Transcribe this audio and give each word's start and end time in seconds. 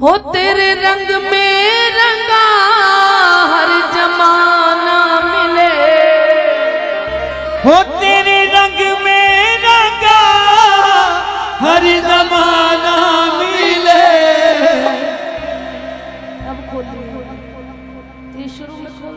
हो 0.00 0.10
तेरे 0.32 0.72
रंग 0.74 1.10
में 1.24 1.90
रंगा 1.90 2.46
हर 3.52 3.70
जमाना 3.92 4.98
मिले। 5.28 5.68
हो 7.62 7.76
तेरे 8.00 8.36
रंग 8.54 8.80
में 9.04 9.56
रंगा 9.64 10.18
हर 11.60 11.86
जमाना 12.08 12.96
मिले। 13.38 14.04
अब 16.50 16.58
ये 18.36 18.48
शुरू 18.58 18.76
में 18.76 18.92
खोल 18.98 19.16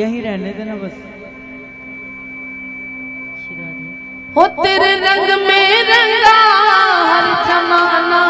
यही 0.00 0.20
रहने 0.20 0.52
देना 0.52 0.74
बस। 0.76 0.96
हो 4.36 4.46
तेरे 4.64 4.94
रंग 5.00 5.28
में 5.46 5.82
रंगा 5.90 6.38
हर 7.10 7.26
जमाना 7.48 8.22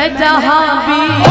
है 0.00 0.08
जहाँ 0.18 0.76
भी 0.86 1.29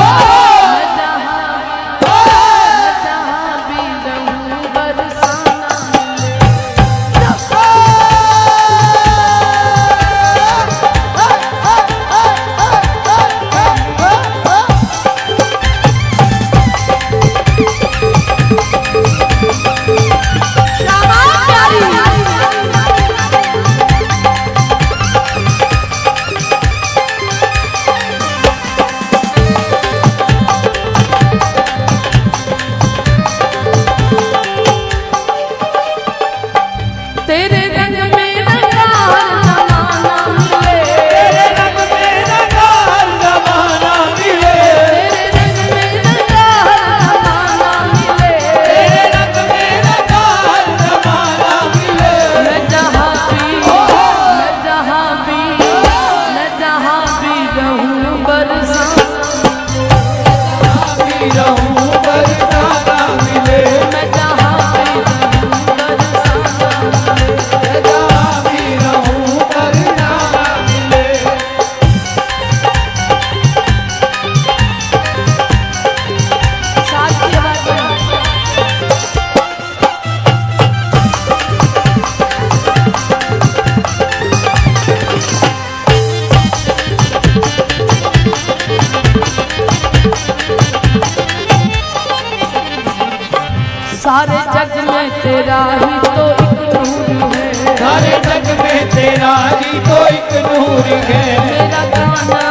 सारे 94.09 94.37
जग 94.53 94.71
में 94.85 95.09
तेरा 95.21 95.57
ही 95.81 95.97
तो 96.05 96.23
एक 96.43 96.61
नूर 96.75 97.33
है। 97.33 97.75
सारे 97.81 98.13
जग 98.23 98.47
में 98.61 98.89
तेरा 98.95 99.35
ही 99.59 99.79
तो 99.87 99.97
एक 100.07 100.31
नूर 100.45 100.87
है। 101.09 101.25
मेरा 101.45 101.83
गाना 101.93 102.48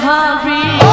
Hurry. 0.00 0.87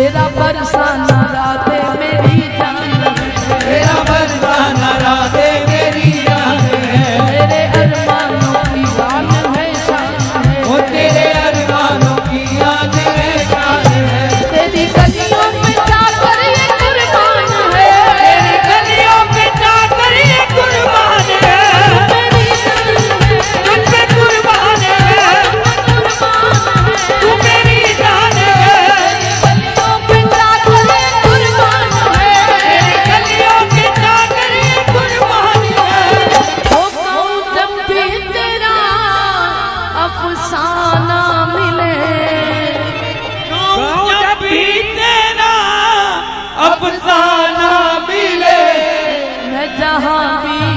तेरा 0.00 0.22
बरसाना 0.36 1.16
रात 1.32 1.79
अफसाना 46.60 47.70
मिले। 48.08 48.58
मैं 49.52 49.68
जहाँ 49.78 50.24
भी 50.42 50.69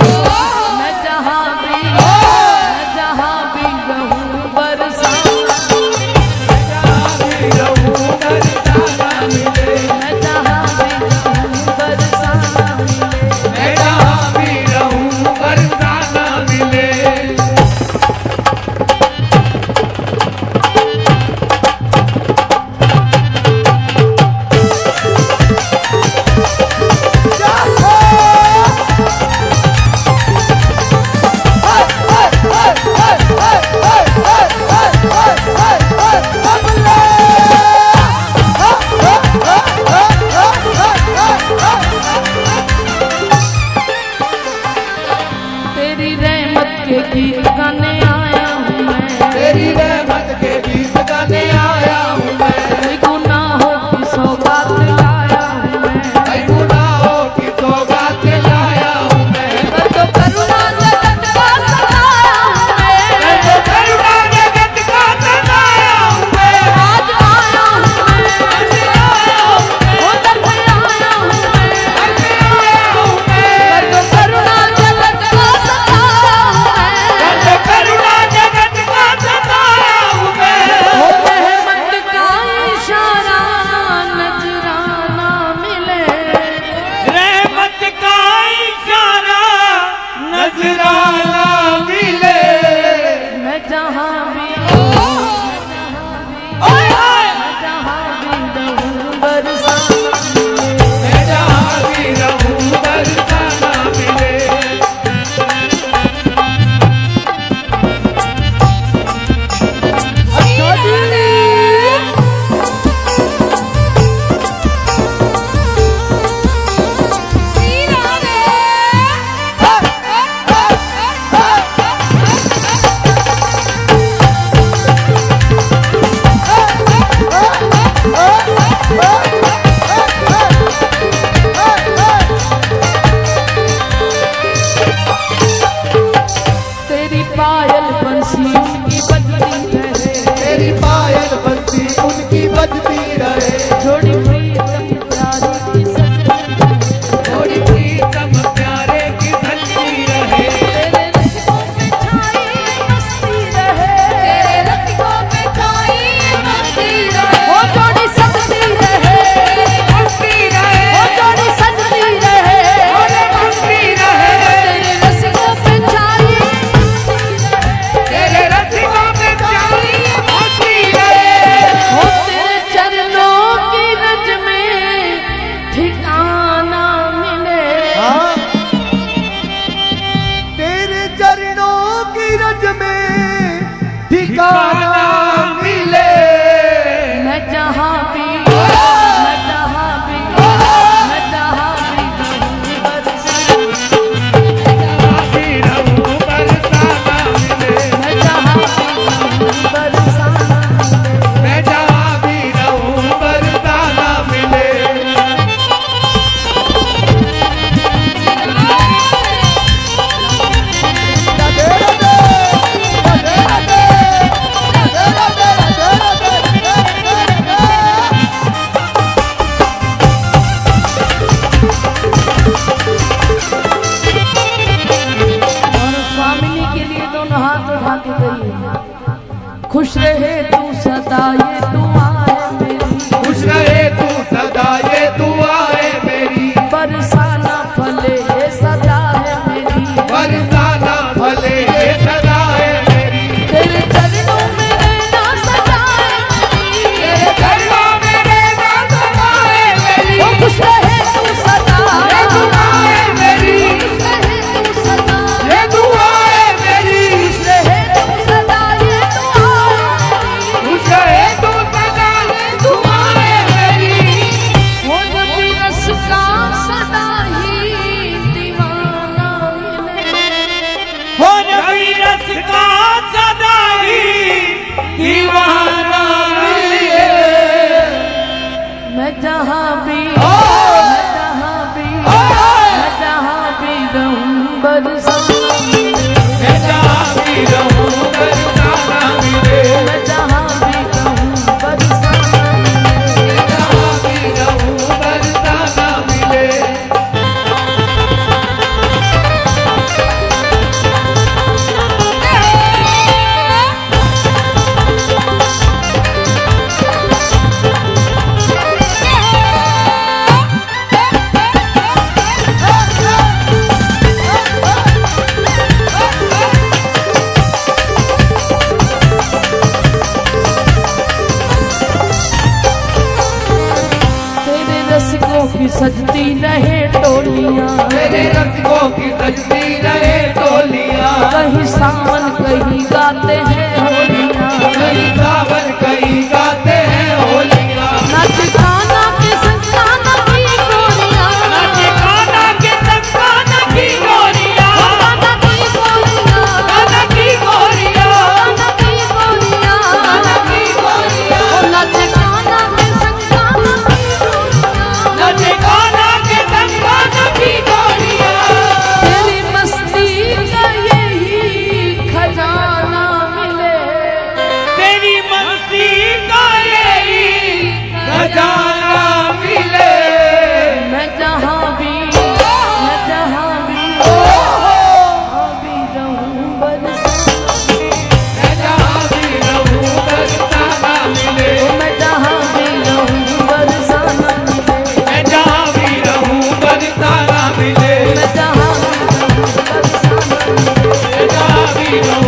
सजती 325.83 326.41
रहे 326.41 326.81
टोलिया। 326.87 327.65
मेरे 327.93 328.21
रंगों 328.29 328.89
की 328.89 329.09
सजती 329.11 329.81
रहे 329.81 330.21
टोलिया। 330.33 331.11
कहीं 331.31 331.65
सावन 331.65 332.29
कहीं 332.43 332.85
गाते 332.85 333.35
हैं। 333.51 333.72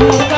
Thank 0.08 0.30
you. 0.30 0.35